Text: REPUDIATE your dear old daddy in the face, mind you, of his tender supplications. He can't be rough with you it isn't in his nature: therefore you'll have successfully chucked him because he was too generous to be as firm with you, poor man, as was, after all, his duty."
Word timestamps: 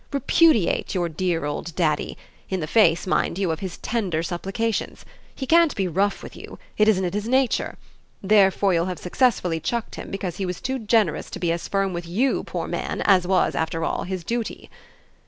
REPUDIATE 0.11 0.95
your 0.95 1.07
dear 1.09 1.45
old 1.45 1.75
daddy 1.75 2.17
in 2.49 2.59
the 2.59 2.65
face, 2.65 3.05
mind 3.05 3.37
you, 3.37 3.51
of 3.51 3.59
his 3.59 3.77
tender 3.77 4.23
supplications. 4.23 5.05
He 5.35 5.45
can't 5.45 5.75
be 5.75 5.87
rough 5.87 6.23
with 6.23 6.35
you 6.35 6.57
it 6.75 6.87
isn't 6.87 7.05
in 7.05 7.13
his 7.13 7.27
nature: 7.27 7.77
therefore 8.23 8.73
you'll 8.73 8.85
have 8.87 8.97
successfully 8.97 9.59
chucked 9.59 9.93
him 9.97 10.09
because 10.09 10.37
he 10.37 10.45
was 10.47 10.59
too 10.59 10.79
generous 10.79 11.29
to 11.29 11.37
be 11.39 11.51
as 11.51 11.67
firm 11.67 11.93
with 11.93 12.07
you, 12.07 12.43
poor 12.43 12.67
man, 12.67 13.03
as 13.05 13.27
was, 13.27 13.53
after 13.53 13.83
all, 13.85 14.01
his 14.05 14.23
duty." 14.23 14.71